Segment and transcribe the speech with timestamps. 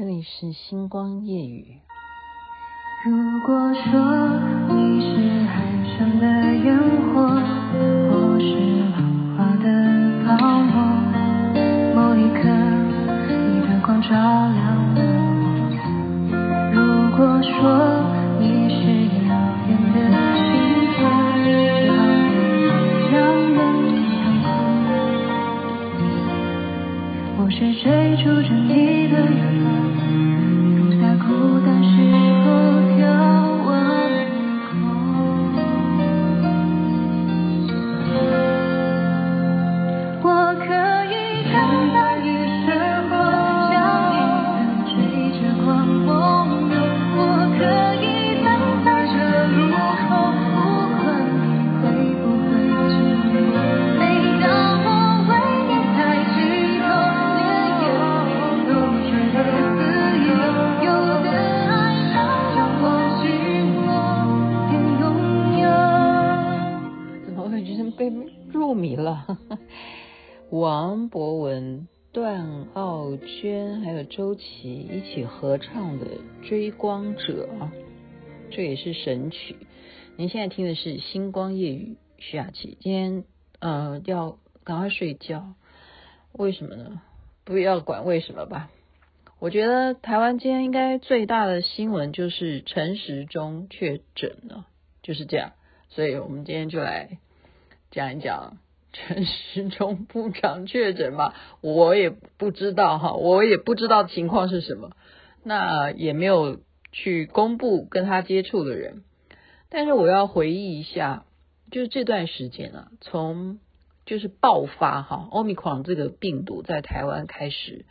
[0.00, 1.76] 这里是星光夜雨。
[3.04, 3.12] 如
[3.46, 4.00] 果说
[4.70, 6.24] 你是海上的
[6.64, 6.74] 烟
[7.12, 7.20] 火，
[8.08, 8.48] 我是
[8.92, 8.96] 浪
[9.36, 9.68] 花的
[10.24, 10.32] 泡
[10.62, 10.72] 沫，
[11.94, 12.48] 某一刻
[13.28, 14.56] 你的光照亮
[14.94, 16.32] 了我。
[16.72, 16.80] 如
[17.18, 17.52] 果说
[18.38, 18.80] 你是
[19.28, 19.28] 遥
[19.68, 20.00] 远的
[20.34, 20.40] 星
[20.96, 20.98] 河，
[21.84, 22.00] 照亮
[23.12, 23.12] 两
[23.52, 26.00] 人的相思，
[27.36, 27.84] 我是追
[28.16, 28.48] 逐着
[73.20, 76.06] 娟还有周琦一起合唱的
[76.48, 77.48] 《追光者》，
[78.50, 79.56] 这也是神曲。
[80.16, 82.76] 您现在听的是《星光夜雨》，徐雅琪。
[82.80, 83.24] 今天
[83.58, 85.54] 呃要赶快睡觉，
[86.32, 87.02] 为什么呢？
[87.44, 88.70] 不要管为什么吧。
[89.38, 94.66] 我觉得台湾今天应该最大的新闻就是陈时中确诊了，
[95.02, 95.52] 就是这样。
[95.88, 97.18] 所以我们今天就来
[97.90, 98.58] 讲一讲。
[98.92, 101.32] 陈时中部长确诊吗？
[101.60, 104.90] 我也不知道哈，我也不知道情况是什么，
[105.44, 106.60] 那也没有
[106.90, 109.04] 去公布跟他接触的人。
[109.68, 111.24] 但是我要回忆一下，
[111.70, 113.60] 就是这段时间啊，从
[114.06, 117.84] 就是爆发哈，Omicron 这个病毒在台湾开始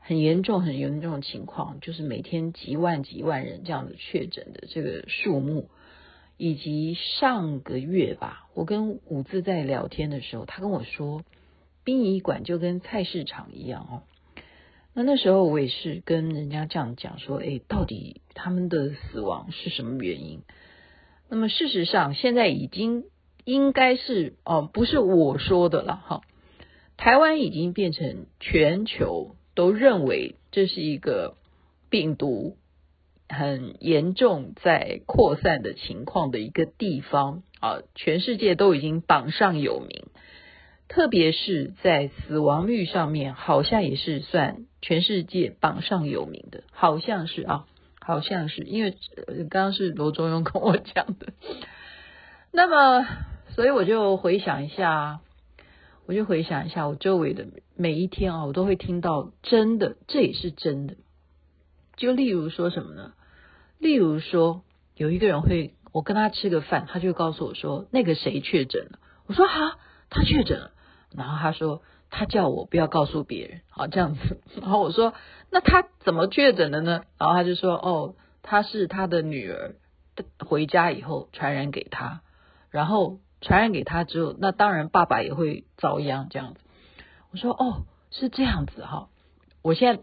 [0.00, 5.70] 很严重、很严重的情况，就是每天几万几万人这样子确诊的这个数目。
[6.36, 11.22] 以及上个月吧，我跟武字在聊天的时候，他跟我说，
[11.84, 14.02] 殡仪馆就跟菜市场一样哦。
[14.94, 20.42] 那那时候我也是跟人家这样讲说，诶，到底他们的死亡是什么原因？
[21.28, 23.04] 那么事实上，现在已经
[23.44, 26.20] 应该是哦，不是我说的了哈。
[26.96, 31.36] 台湾已经变成全球都认为这是一个
[31.90, 32.56] 病毒。
[33.34, 40.06] 很严重，在扩散的情况的一个地方啊，全世界都已经榜上有名，
[40.88, 47.66] 特别是在死亡率上面，好像也是算全世界榜上有名的，好像是啊，
[48.00, 48.96] 好像是，因为
[49.50, 51.32] 刚刚是罗中庸跟我讲的。
[52.52, 53.06] 那么，
[53.54, 55.20] 所以我就回想一下，
[56.06, 57.46] 我就回想一下我周围的
[57.76, 60.96] 每一天啊，我都会听到真的，这也是真的。
[61.96, 63.12] 就例如说什么呢？
[63.84, 64.62] 例如说，
[64.96, 68.98] 有一个人会，我跟他吃个饭，他就告诉我说，那个谁确诊了。
[69.26, 69.78] 我说哈，
[70.08, 70.70] 他确诊了。
[71.14, 74.40] 然后他说，他叫我不要告诉别人，好这样子。
[74.58, 75.12] 然后我说，
[75.50, 77.02] 那他怎么确诊的呢？
[77.18, 79.74] 然后他就说，哦，他是他的女儿
[80.38, 82.22] 回家以后传染给他，
[82.70, 86.60] 然后传染给他之后，那当然爸爸也会遭殃这样子。
[87.32, 89.10] 我说，哦，是这样子哈。
[89.60, 90.02] 我现在。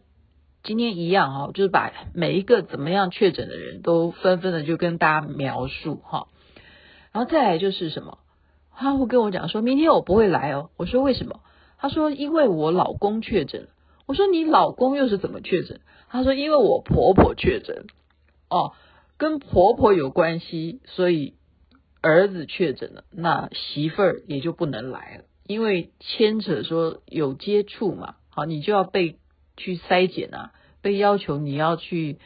[0.63, 6.27] 今天一样哈，就是把每一个怎么样确诊的人都纷纷的就跟大家描述哈，
[7.11, 8.19] 然后再来就是什么，
[8.75, 10.69] 他会跟我讲说，明天我不会来哦。
[10.77, 11.39] 我说为什么？
[11.79, 13.69] 他说因为我老公确诊。
[14.05, 15.81] 我说你老公又是怎么确诊？
[16.09, 17.87] 他说因为我婆婆确诊。
[18.47, 18.73] 哦，
[19.17, 21.33] 跟婆婆有关系，所以
[22.01, 29.17] 儿子确诊了，那媳妇儿也就不能来了，因为牵扯说有接触嘛，好，你就要被。
[29.61, 30.51] 去筛检啊，
[30.81, 32.17] 被要求你要去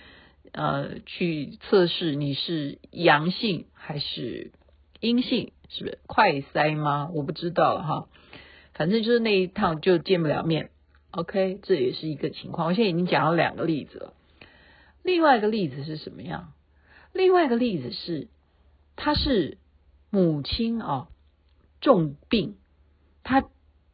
[0.54, 4.52] 呃去测试你是阳性还是
[5.02, 7.12] 阴性，是不是快筛吗？
[7.14, 8.08] 我不知道哈，
[8.74, 10.70] 反正就是那一趟就见不了面。
[11.12, 12.68] OK，这也是一个情况。
[12.70, 14.14] 我现在已经讲了两个例子了，
[15.04, 16.54] 另外一个例子是什么样？
[17.12, 18.30] 另外一个例子是，
[18.96, 19.58] 他是
[20.10, 21.10] 母亲啊
[21.82, 22.56] 重病，
[23.24, 23.44] 他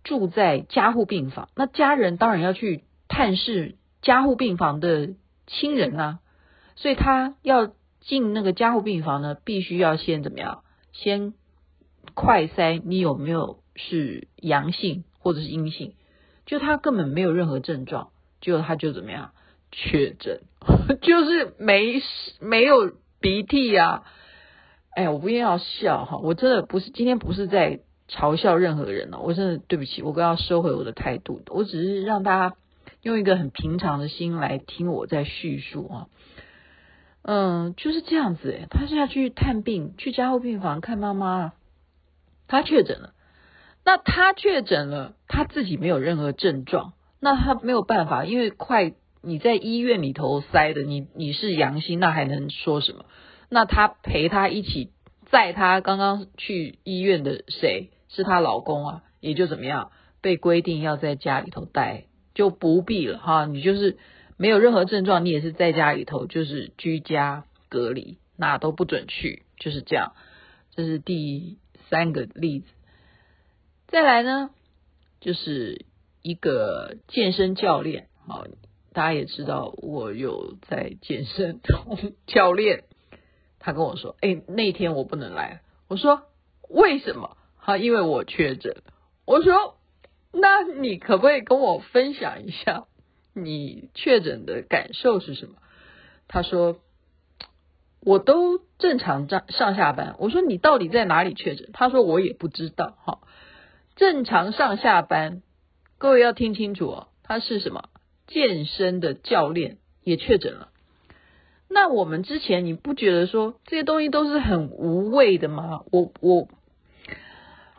[0.03, 2.83] 住在加护病房，那家人当然要去。
[3.13, 5.15] 探视加护病房的
[5.45, 6.19] 亲人啊，
[6.77, 10.63] 所以他要进那个加护病房呢，必须要先怎么样？
[10.93, 11.33] 先
[12.13, 15.93] 快筛你有没有是阳性或者是阴性？
[16.45, 19.33] 就他根本没有任何症状，就他就怎么样？
[19.73, 20.39] 确诊，
[21.03, 22.01] 就是没
[22.39, 24.05] 没有鼻涕啊！
[24.95, 32.55] 哎，我不一定要笑哈，我真的不是今天不是在嘲笑任何人哦，我真的对不起，我刚要收回我的态度，我只是让大家。
[33.01, 36.07] 用一个很平常的心来听我在叙述啊。
[37.23, 41.53] 嗯，就是这样子诶，他是要去探病，去加护病房看妈妈，
[42.47, 43.13] 他确诊了。
[43.83, 53.05] 那他确诊了，他自己没有任何症状，那他没有办法，因为快你在医院里头塞的，你你是阳性，那还能说什么？
[53.49, 54.91] 那他陪他一起
[55.29, 59.03] 载他刚刚去医院的谁是她老公啊？
[59.19, 63.97] 也就怎么样被规定要在家里头待，就不必了哈，你就是。
[64.37, 70.13] 没有任何症状，你也是在家里头，就是居家隔离，哪都不准去，就是这样。
[70.71, 71.59] 这是第
[71.91, 72.65] 三个例子。
[73.87, 74.49] 再来呢，
[75.19, 75.85] 就是
[76.23, 78.47] 一个健身教练，好，
[78.93, 81.59] 大家也知道我有在健身，
[82.25, 82.85] 教练
[83.59, 85.61] 他跟我说，哎，那天我不能来。
[85.87, 86.23] 我说
[86.67, 87.37] 为什么？
[87.57, 88.77] 好，因为我确诊。
[89.25, 89.77] 我说，
[90.33, 92.85] 那你可不可以跟我分享一下？
[93.33, 95.53] 你确诊的感受是什么？
[96.27, 96.79] 他说
[98.03, 103.19] ：“我都正常上上下班。”我说：“你到底在哪里确诊？”他说：“我也不知道。”哈，
[103.95, 105.41] 正常上下班，
[105.97, 107.07] 各位要听清楚哦。
[107.23, 107.89] 他是什么？
[108.27, 110.69] 健身的教练也确诊了。
[111.69, 115.83] 那我们之前你不觉得说这些东西都是很无谓的吗？
[115.91, 116.49] 我我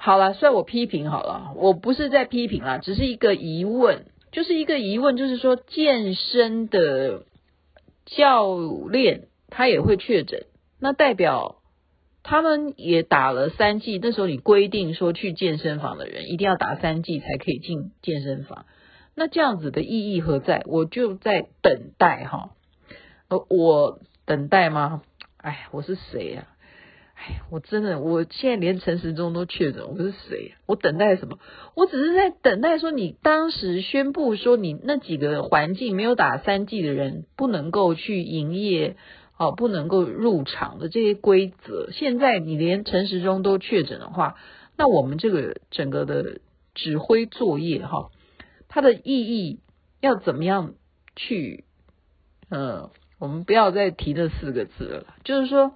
[0.04, 4.06] 好了，算我批评好了，我不是在批评啦，只是一个疑问。
[4.32, 7.22] 就是一个疑问，就是说健身的
[8.04, 8.56] 教
[8.90, 10.46] 练他也会确诊，
[10.80, 11.62] 那代表
[12.24, 14.00] 他们也打了三剂。
[14.02, 18.66] 那时候你规定说去健身房的人一定要打三剂才可以进健身房，
[19.14, 20.64] 那这样子的意义何在？
[20.66, 22.50] 我就在等待哈，
[23.28, 25.02] 呃，我等待吗？
[25.36, 26.48] 哎，我是谁呀？
[27.50, 30.54] 我真的，我现在连陈时中都确诊，我是谁？
[30.66, 31.38] 我等待什么？
[31.74, 38.96] 我只是在等待说，你当时宣布说，你那几个环境没有打三剂的人不能够去营业，
[39.36, 41.90] 哦，不能够入场的这些规则。
[41.92, 44.36] 现在你连陈时中都确诊的话，
[44.76, 46.40] 那我们这个整个的
[46.74, 48.10] 指挥作业哈，
[48.68, 49.60] 它的意义
[50.00, 50.74] 要怎么样
[51.14, 51.64] 去？
[52.48, 55.74] 呃，我们不要再提这四个字了，就是说。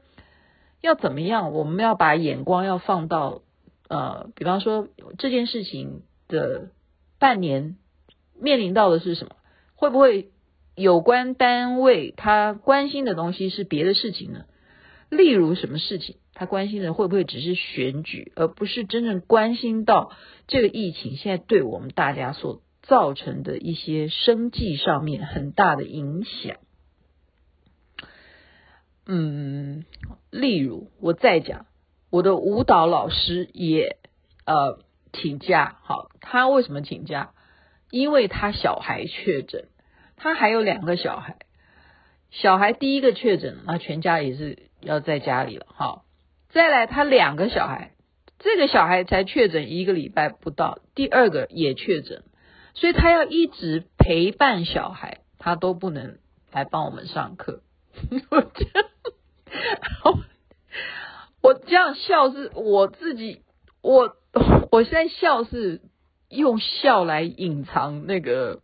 [0.87, 1.53] 要怎么样？
[1.53, 3.43] 我们要把眼光要放到
[3.89, 4.89] 呃，比方说
[5.19, 6.71] 这件事情的
[7.19, 7.77] 半年
[8.41, 9.33] 面临到的是什么？
[9.75, 10.31] 会不会
[10.75, 14.45] 有关单位他关心的东西是别的事情呢？
[15.11, 16.17] 例如什么事情？
[16.35, 20.13] 他关心的会不会只是选举，而不是真正关心到
[20.47, 26.57] 这个疫情现在对我们大家所造成的一些生计上面很大的影响？
[29.07, 29.85] 嗯，
[30.31, 31.67] 例如我再讲，
[32.11, 33.99] 我的舞蹈老师也
[34.45, 34.81] 呃
[35.13, 37.31] 请假，好，他为什么请假？
[37.91, 39.69] 因为他小孩确诊，
[40.17, 41.37] 他还有两个小孩，
[42.31, 46.05] 小孩第一个确诊，那全家也是要在家里了，好，
[46.49, 47.93] 再来他两个小孩，
[48.41, 52.25] 这个小孩才确诊一个礼拜不到，第二个也确诊，
[52.75, 56.19] 所以他要一直陪伴小孩，他都不能
[56.51, 57.63] 来帮我们上课。
[58.31, 58.89] 我这样，
[61.43, 63.43] 我这样笑是我自己，
[63.83, 64.17] 我
[64.71, 65.81] 我现在笑是
[66.29, 68.61] 用笑来隐藏那个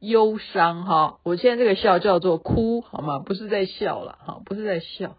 [0.00, 1.18] 忧伤哈。
[1.22, 3.20] 我现在这个笑叫做哭好吗？
[3.20, 5.16] 不是在笑了哈，不是在笑。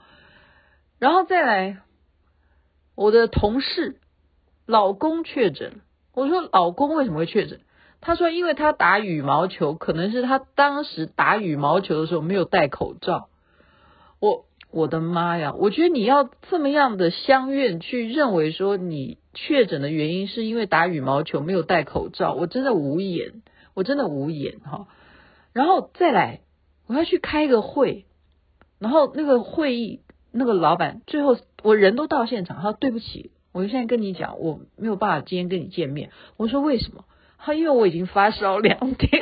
[1.00, 1.80] 然后再来，
[2.96, 4.00] 我的同事
[4.66, 5.82] 老公确诊，
[6.14, 7.62] 我说老公为什么会确诊？
[8.02, 13.30] 他说因为他打羽毛球，可能是他当时打羽毛球的时候没有戴口罩。
[14.20, 15.54] 我我的妈呀！
[15.58, 24.88] 我觉得你要这么样的相愿去认为说你确诊的原因是因为打羽毛球没有戴口罩，我真的无言，我真的无言哈。
[25.54, 26.40] 然后再来，
[26.88, 28.06] 我要去开个会，
[28.80, 30.00] 然后那个会议
[30.32, 36.12] 那个老板最后我人都到现场，他说对不起，我现在跟你讲我没有办法今天跟你见面。
[36.38, 37.04] 我说为什么？
[37.38, 39.22] 他因为我已经发烧两天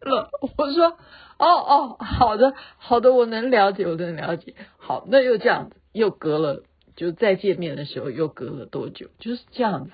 [0.00, 0.30] 了。
[0.56, 0.96] 我说。
[1.38, 4.54] 哦哦，好的好的，我能了解，我能了解。
[4.78, 6.62] 好，那又这样子，又隔了，
[6.96, 9.08] 就再见面的时候又隔了多久？
[9.18, 9.92] 就是这样子。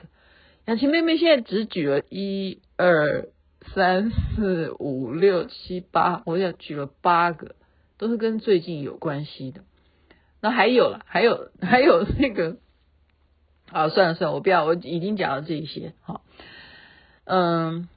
[0.67, 3.27] 雅琪妹妹现在只举了一二
[3.75, 7.57] 三四五六七八，我想举了八个，
[7.99, 9.63] 都是跟最近有关系的。
[10.41, 12.59] 那还有了，还有还有那个，
[13.73, 15.95] 啊，算了算了，我不要，我已经讲了这些。
[16.03, 16.23] 好，
[17.25, 17.89] 嗯。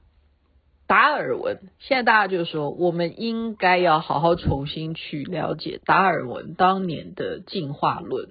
[0.88, 8.30] 达尔文，现在大家就说，我们应该要好好重新去了解达尔文当年的进化论。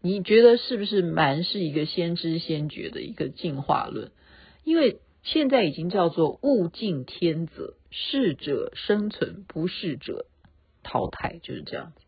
[0.00, 4.12] 你觉得是不是蛮是一个先知先觉的一个进化论？
[4.64, 10.26] 因为现在已经叫做物竞天择，适者生存，不适者
[10.82, 12.02] 淘汰，就是这样子。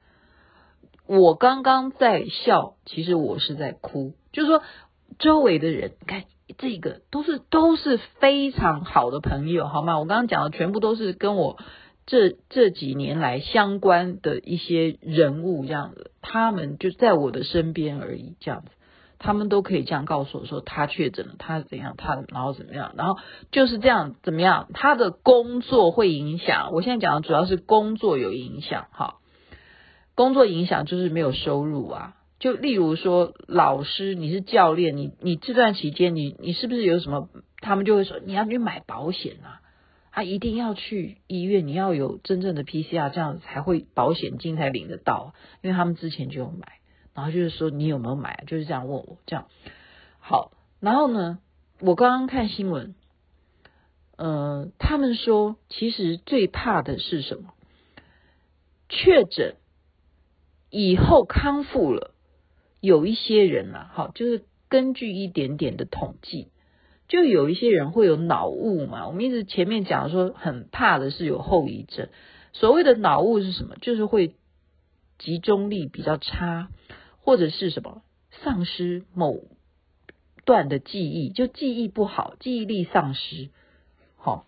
[1.06, 4.62] 我刚刚在笑，其实我是在哭，就是说
[5.18, 6.24] 周围的人，你看
[6.58, 9.98] 这个都是都是非常好的朋友，好吗？
[9.98, 11.58] 我刚刚讲的全部都是跟我
[12.06, 18.70] 这这几年来相关的一些人物，这样子，他们就在我的身边而已，这样子。
[19.22, 23.18] 他们都可以这样告诉我说，他确诊了，他怎样，他然后怎么样，然后
[23.52, 26.70] 就是这样怎么样，他的工作会影响。
[26.72, 29.16] 我现在讲的主要是工作有影响，哈，
[30.14, 32.14] 工作影响就是没有收入啊。
[32.40, 37.28] 就例如说，老师，你是教练，你你这段期间，你你是不是有什么？
[37.60, 39.60] 他们就会说，你要去买保险啊，
[40.10, 46.80] 他一定要去医院，你要有真正的 PCR，这样才会保险金才领得到，因为他们之前就有买。
[47.12, 48.44] 然后就是说你有没有买？
[48.46, 49.46] 就是这样问我这样。
[50.18, 51.40] 好，然后呢，
[51.80, 52.94] 我刚刚看新闻，
[54.16, 57.52] 呃，他们说其实最怕的是什么？
[58.88, 59.56] 确诊
[60.70, 62.14] 以后康复了，
[62.80, 66.48] 有一些人啊，好，就是根据一点点的统计，
[67.08, 69.06] 就有一些人会有脑雾嘛。
[69.06, 72.08] 我们一直前面讲说，很怕的是有后遗症。
[72.52, 73.76] 所谓的脑雾是什么？
[73.80, 74.34] 就是会
[75.18, 76.68] 集中力比较差。
[77.22, 78.02] 或者是什么
[78.42, 79.42] 丧失某
[80.46, 83.50] 段的记忆，就记忆不好，记忆力丧失，
[84.16, 84.46] 好，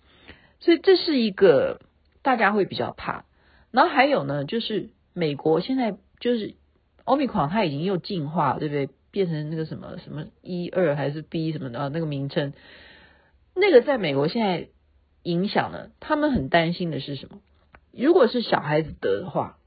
[0.59, 1.83] 所以这是一个
[2.23, 3.27] 大家会比较怕。
[3.73, 6.55] 然后还有呢，就是美国现在就是
[7.05, 8.89] Omicron 它已经又进化，对不对？
[9.11, 12.55] 变成那个什么什么一二还是 B 什么的那个名称，
[13.55, 14.69] 那个在美国现在
[15.23, 17.41] 影响了，他们很担心的是什么？
[17.93, 19.59] 如果是小孩子得的话，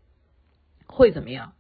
[0.88, 1.54] 会怎么样？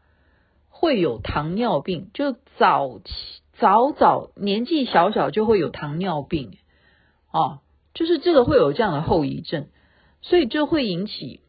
[0.70, 3.14] 会有糖尿病，就早期
[3.54, 6.58] 早早年纪小小就会有糖尿病，
[7.32, 7.60] 哦，
[7.94, 9.68] 就是这个会有这样的后遗症，
[10.22, 11.40] 所以就会引起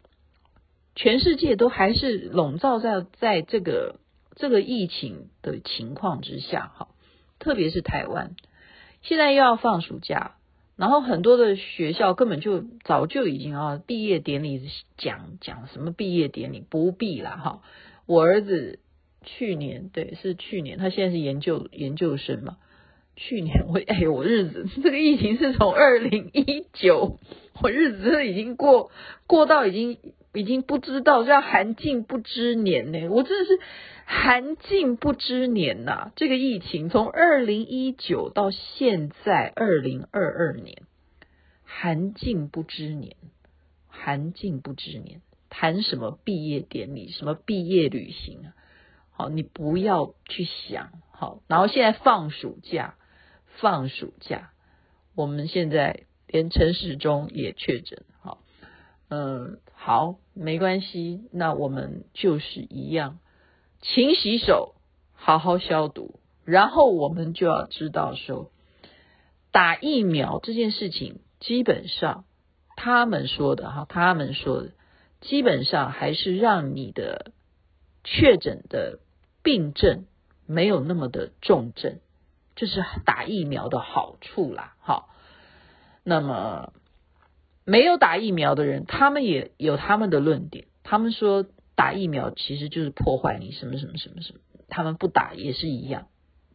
[0.94, 3.98] 全世界都还是笼罩在在这个
[4.36, 6.88] 这个疫情的情况之下，哈，
[7.40, 8.36] 特别是台湾，
[9.02, 10.36] 现在又要放暑假，
[10.76, 14.62] 然后很多的学校根本就早就已经啊毕业典礼
[14.96, 17.62] 讲讲什么毕业典礼不必了哈，
[18.06, 18.78] 我儿子。
[19.28, 22.58] 去年对，是去年，他现在是研究研究生嘛。
[23.16, 27.18] 去年我 哎，我日子这个疫情是从二零一九，
[27.60, 28.92] 我日子已经过
[29.26, 29.98] 过到已经
[30.36, 33.08] 已经不知道叫寒尽不知年呢。
[33.08, 33.58] 我真的是
[34.04, 36.12] 寒尽不知年呐、啊！
[36.14, 40.82] 这个疫情从二零一九到现在二零二二年，
[41.64, 43.16] 寒尽不知年，
[43.88, 48.54] 寒尽不知年，谈什么毕业典礼，什么毕业旅行啊？
[49.10, 51.42] 好，你不要去想好。
[51.48, 52.94] 然后现在放暑假，
[53.56, 54.50] 放暑假，
[55.14, 58.04] 我们现在连陈时中也确诊。
[58.20, 58.42] 好，
[59.08, 61.28] 嗯，好，没关系。
[61.30, 63.20] 那我们就是一样，
[63.80, 64.74] 勤洗手，
[65.12, 66.18] 好好消毒。
[66.44, 68.50] 然后我们就要知道说，
[69.52, 72.24] 打疫苗这件事情，基本上
[72.76, 74.72] 他们说的哈，他们说的，
[75.20, 77.32] 基本上还是让你的
[78.02, 78.98] 确诊的。
[79.42, 80.06] 病症
[80.44, 82.00] 没有那么的重症，
[82.56, 84.74] 这是打疫苗的好处啦。
[84.80, 85.08] 好，
[86.02, 86.72] 那么
[87.66, 90.64] 没有打疫苗的人，他们也有他们的论点。
[90.82, 91.44] 他们说
[91.74, 96.06] 打疫苗其实就是破坏你什么什么什么什么，他们不打也是一样，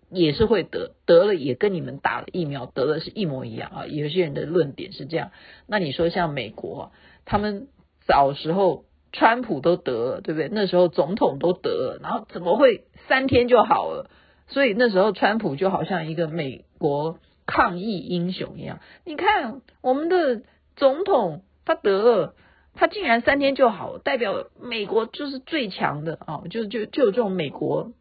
[0.09, 3.85] 也是会得，得了也跟你们打了疫苗得的是一模一样啊。
[3.85, 5.29] 有些人的论点是这样。
[5.67, 6.91] 那你说像美国，
[7.25, 7.67] 他们
[8.07, 8.85] 早时候。
[9.13, 10.47] 川普都得了，对不对？
[10.49, 14.09] 那时候总统都得了，然后怎么会三天就好了？
[14.47, 18.79] 所以那时候川普就好像一个美国抗疫英雄一样。
[19.03, 20.43] 你看我们的
[20.81, 22.33] 总统他得了，
[22.73, 26.41] 他竟然三天就好，代表美国就是最强的啊！
[26.49, 27.91] 就就就有这种美国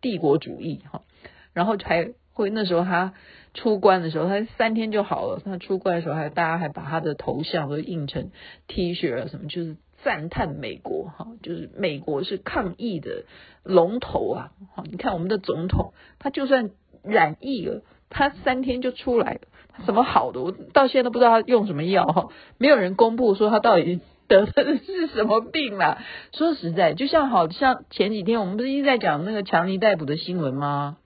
[0.00, 1.02] 帝国主义哈。
[1.52, 3.14] 然后才会那时候他
[3.54, 5.42] 出关的时候，他三天就好了。
[5.44, 8.30] 他出关的时候还大家还把他的头像都印成
[8.68, 9.76] T 恤啊什么，就是。
[10.04, 13.24] 赞叹美国哈，就是美国是抗疫的
[13.64, 14.52] 龙头啊！
[14.76, 16.70] 好，你看我们的总统，他就算
[17.02, 19.40] 染疫了，他三天就出来了，
[19.84, 20.40] 什么好的？
[20.40, 25.98] 我到现在都不知道他用什么药哈，没有人公布说他到底得的是什么病啦。
[26.32, 30.96] 说实在，就像好像前几天我们不是一直在讲那个强尼逮捕的新闻吗？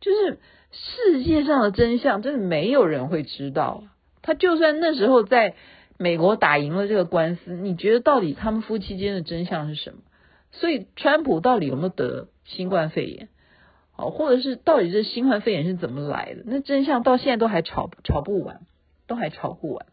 [0.00, 0.38] 就是
[0.72, 3.84] 世界上的真相，真的没有人会知道。
[4.22, 5.54] 他就算那时候在。
[6.02, 9.98] 美国打赢了这个官司，你觉得到底他们夫妻间的真相是什么？
[10.50, 13.28] 所以，川普到底有没有得新冠肺炎？
[14.00, 16.42] 哦，或者是到底这新冠肺炎是怎么来的？
[16.46, 18.62] 那真相到现在都还吵吵不完，
[19.06, 19.86] 都还吵不完。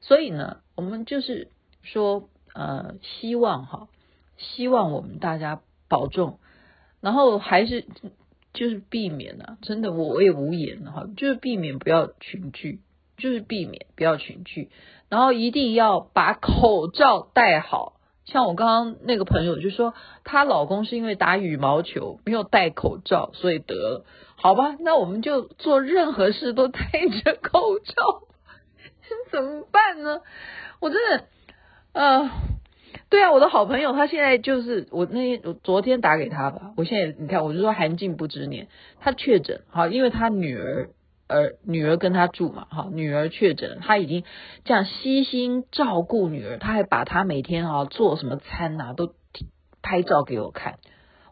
[0.00, 1.48] 所以呢，我们就是
[1.82, 3.88] 说，呃，希望哈，
[4.36, 6.40] 希望我们大家保重，
[7.00, 7.86] 然后还是
[8.52, 12.80] 就是避免啊，真的我我也无言了哈，就是避免不要群聚，
[13.16, 14.70] 就是避免不要群聚，
[15.08, 17.94] 然后一定要把口罩戴好。
[18.24, 24.04] 像我刚刚那个朋友就说，她老公是因为打羽毛球没有戴口罩，所以得了。
[24.36, 26.80] 好吧，那我们就做任何事都戴
[27.24, 28.22] 着口罩，
[29.30, 30.20] 怎么办呢？
[30.80, 31.24] 我真的，
[31.92, 32.30] 呃，
[33.08, 38.68] 对啊，我的好朋友他现在就是我那天我昨天打给他吧，我现在你看我就说寒尽不知年，
[39.00, 40.90] 他确诊，好，因为他女儿。
[41.32, 44.24] 儿女儿跟他住嘛，哈，女儿确诊，他已经
[44.64, 49.14] 这样悉心照顾女儿，他还把他每天哈做什么餐呐、啊、都
[49.82, 50.78] 拍照给我看，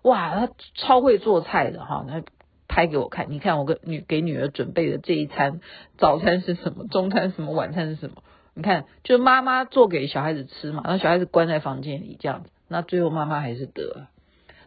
[0.03, 2.23] 哇，他超会做菜的哈，他
[2.67, 5.61] 拍给我看，你看我跟女给女儿准备的这一餐，
[5.99, 8.23] 早餐是什么， 中餐什么，晚餐是什么？
[8.55, 14.09] 你看，就是妈妈做给小孩子吃嘛，然后小孩子关在房间里这样子，那最后妈妈还是得了。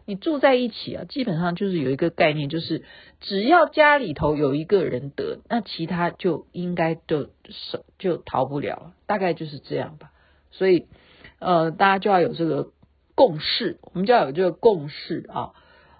[0.06, 2.84] 你住在一起啊，基本上就是有一个概念，就是
[3.20, 7.28] 只要家里头有一个人得，那其他就应该就
[7.98, 10.10] 就逃不了了，大概就是这样吧。
[10.50, 10.86] 所以，
[11.38, 12.70] 呃，大家就要有这个
[13.14, 15.52] 共识，我们就要有这个共识啊。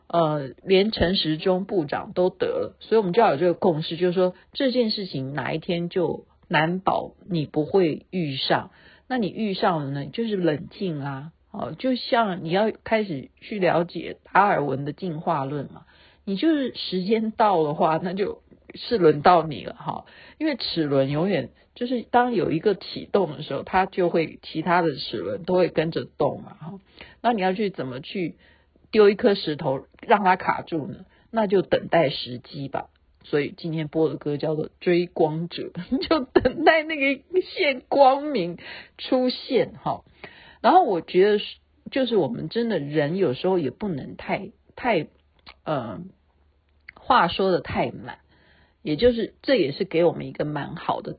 [0.06, 8.70] 呃，连陈时中部长都得了，所以我们就要有这个共识，就是说这件事情哪一天就难保你不会遇上，
[9.08, 11.32] 那你遇上了呢，就是冷静啊。
[11.56, 15.86] 哦，就像你要开始去了解达尔文的进化论嘛，
[16.24, 18.42] 你就是时间到的话，那就
[18.74, 20.04] 是轮到你了哈。
[20.38, 26.80] 因为齿轮永远就是当有一个启动的时候，它就会其他的齿轮都会跟着动嘛哈。
[27.22, 28.34] 那你要去怎么去
[28.90, 31.04] 丢一颗石头让它卡住呢？
[31.30, 32.88] 那就等待时机吧。
[33.22, 35.70] 所以今天播的歌叫做《追光者》，
[36.08, 38.58] 就等待那个一线光明
[38.98, 40.02] 出现哈。
[40.64, 41.56] 然后我觉得是，
[41.90, 45.08] 就是我们真的人有时候也不能太太，
[45.62, 46.00] 呃，
[46.94, 48.20] 话说得太满，
[48.80, 51.18] 也就是这也是给我们一个蛮好的，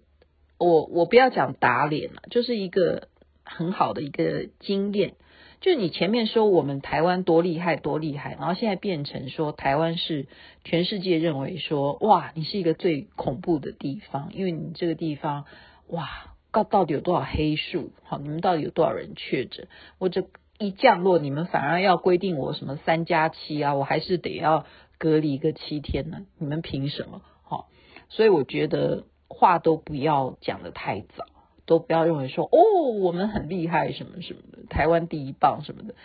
[0.57, 3.09] 我我不要讲打脸了，就是一个
[3.43, 5.13] 很好的一个经验。
[5.61, 10.25] 就你前面说我们台湾多厉害多厉害，然后现在变成说台湾是
[10.63, 15.45] 全世界认为说，哇，你是一个最恐怖的地方，因为你这个地方，
[15.89, 16.31] 哇。
[16.55, 17.91] 到到底有多少黑数？
[18.03, 19.67] 好，你们到底有多少人确诊？
[19.99, 20.25] 我这
[20.57, 23.73] 一降落，你们反而要规定我什么三加七啊？
[23.73, 24.65] 我还是得要
[24.97, 26.25] 隔离个七天呢？
[26.37, 27.21] 你们凭什么？
[27.43, 27.67] 好，
[28.07, 31.25] 所以我觉得话都不要讲得太早，
[31.65, 35.95] 都不要认为说哦，我们很厉害什么什么的，台湾第一棒什么的。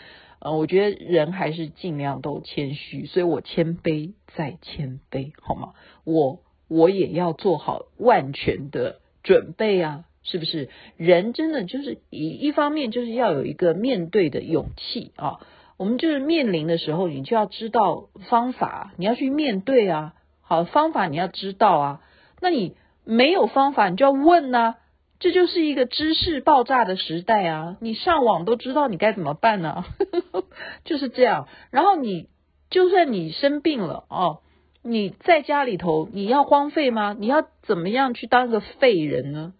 [0.40, 5.74] 呃，我觉得人还是尽量都谦虚，所以我谦卑再谦卑，好吗？
[6.02, 10.06] 我我也要做好万全的准备啊。
[10.30, 15.40] 是不是人真的就是一一方面就是要有一个面对的勇气啊？
[15.76, 20.14] 我们就是面临的时候，你就要知道方法，你要去面对啊。
[20.42, 22.00] 好，方法你要知道啊。
[22.40, 24.76] 那你没有方法，你就要问啊。
[25.18, 27.76] 这就是一个知识爆炸的时代啊！
[27.80, 29.84] 你上网都知道你该怎么办呢？
[30.84, 31.46] 就是这样。
[31.70, 32.28] 然后你
[32.70, 34.40] 就算你生病了哦，
[34.82, 37.14] 你在家里头你要荒废吗？
[37.18, 39.52] 你要怎么样去当个废人呢？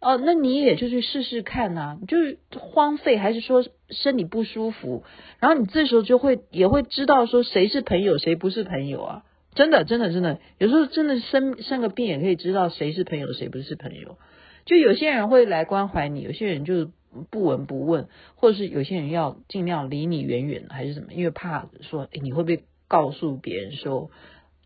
[0.00, 5.02] 哦，那你也就去试试看呐，就是荒废还是说身体不舒服，
[5.40, 14.18] 然后你这时候就会也会知道说谁是朋友谁不是朋友啊，真的真的真的，有时候真的生生个病也可以知道谁是朋友谁不是朋友，
[14.66, 16.92] 就有些人会来关怀你，有些人就
[17.30, 18.06] 不闻不问，
[18.36, 24.12] 或者是有些人要尽量离你远远的还是什么，因为怕说诶你会不会告诉别人说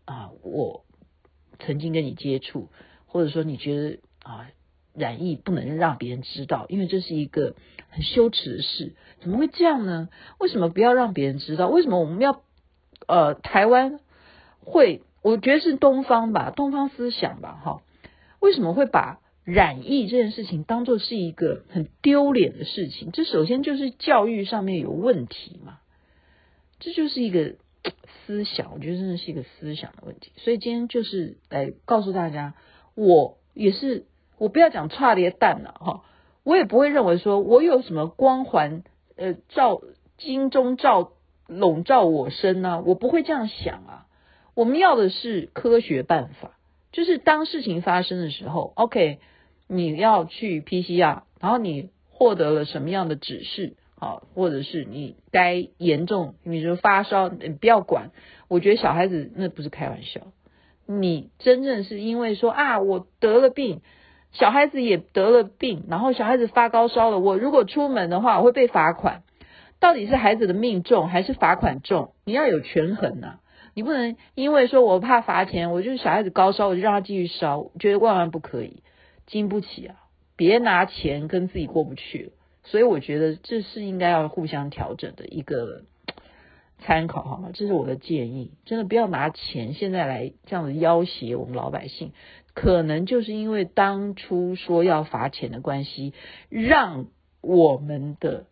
[0.05, 0.85] 啊我
[1.57, 2.69] 曾经跟你接触，
[3.07, 4.47] 或者说你觉得啊。
[4.93, 7.55] 染疫不能让别人知道，因为这是一个
[7.89, 8.93] 很羞耻的事。
[9.21, 10.09] 怎么会这样呢？
[10.39, 11.67] 为什么不要让别人知道？
[11.67, 12.43] 为什么我们要
[13.07, 13.99] 呃台湾
[14.59, 15.01] 会？
[15.23, 17.81] 我觉得是东方吧，东方思想吧，哈。
[18.39, 23.11] 为什么会把染疫这件事情当作是一个很丢脸的事情？
[23.11, 25.79] 这首先就是教育上面有问题嘛。
[26.79, 27.55] 这就是一个
[28.25, 30.31] 思想，我觉得真的是一个思想的问题。
[30.35, 32.53] 所以今天就是来告诉大家，
[32.95, 34.05] 我也是。
[34.37, 36.03] 我不要讲差别蛋了哈，
[36.43, 38.83] 我也不会认为说我有什么光环，
[39.15, 39.81] 呃，照
[40.17, 41.11] 金钟罩
[41.47, 44.05] 笼罩我身呢、啊，我不会这样想啊。
[44.55, 46.57] 我们要的是科学办法，
[46.91, 49.19] 就是当事情发生的时候，OK，
[49.67, 58.11] 你要去 PCR，然后你获得了什么样的指示，好，或者是你该严重，你说发烧，你不要管。
[58.47, 60.21] 我觉得小孩子那不是开玩笑，
[60.85, 63.81] 你真正是因为说啊，我得了病。
[64.33, 69.23] 小孩子也得了病，然后小孩子发高烧了，我如果出门的话，我会被罚款。
[69.79, 72.13] 到底是孩子的命重还是罚款重？
[72.25, 73.39] 你要有权衡呐、啊，
[73.73, 78.81] 你不能因为说我怕罚钱，我就是小孩子高烧，我就让他继续烧，觉得万万不可以，
[79.27, 79.95] 经不起啊！
[80.35, 82.31] 别拿钱跟自己过不去。
[82.63, 85.83] 所以我觉得这是应该要互相调整的一个
[86.85, 87.49] 参考，好吗？
[87.53, 92.11] 这是我的建议，真的不要拿钱现在来这样子要挟我们老百姓。
[92.53, 96.13] 可能就是因为当初说要罚钱的关系，
[96.49, 97.07] 让
[97.41, 98.45] 我们的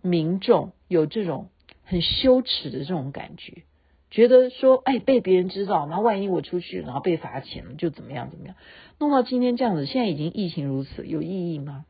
[0.00, 1.48] 民众有这种
[1.82, 3.64] 很羞耻的这种感觉，
[4.12, 8.54] 觉得说，哎，被别人知道，然后万一我出去，然后被罚钱了，就怎么样怎么样，
[9.00, 11.84] 弄到今天这样子，现在已经疫情如此，有意义吗？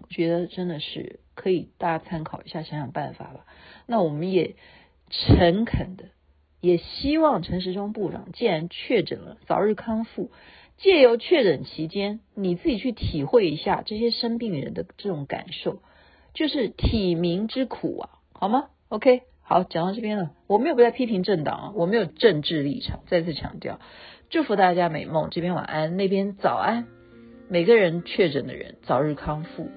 [0.00, 3.46] 我觉得真的是可以大家参考一下，想想办法吧。
[3.86, 4.56] 那我们也
[5.10, 6.04] 诚恳的，
[6.60, 10.30] 也希望陈时中部长既然确诊了，早日康复。
[10.76, 15.82] 借由确诊期间，你自己去体会一下这些生病人的这种感受，
[16.34, 23.80] 就是体民之苦啊，好吗？OK，好，讲到这边了，我没有在批评政党啊，我没有政治立场，再次强调，
[24.30, 26.86] 祝福大家美梦，这边晚安，那边早安，
[27.48, 29.68] 每个人确诊的人早日康复。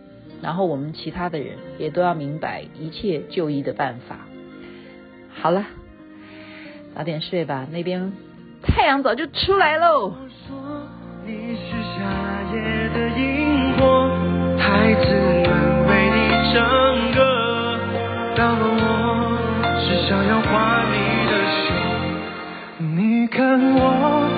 [0.44, 4.28] 然后我们其他的人也都要明白一切就医的办法。
[5.42, 5.66] 好了，
[6.96, 8.14] 早点睡吧，那边
[8.62, 10.14] 太阳早就出来喽。
[11.26, 12.00] 你是夏
[12.54, 12.62] 夜
[12.94, 14.08] 的萤火，
[14.60, 15.08] 孩子
[15.48, 15.50] 们
[15.88, 16.18] 为你
[16.54, 16.62] 唱
[17.16, 17.20] 歌。
[18.36, 18.86] 到了我，
[19.80, 20.96] 只想要画你
[21.32, 21.74] 的手。
[22.96, 23.40] 你看
[23.74, 24.31] 我。